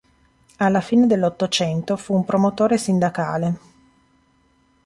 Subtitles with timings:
[0.57, 3.59] Alla fine dell'Ottocento fu un promotore sindacale.